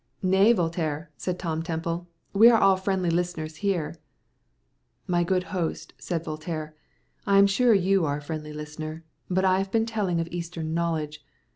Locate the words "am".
7.37-7.45